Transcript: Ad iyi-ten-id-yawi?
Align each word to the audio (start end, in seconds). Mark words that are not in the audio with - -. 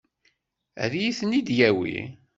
Ad 0.83 0.93
iyi-ten-id-yawi? 0.95 1.97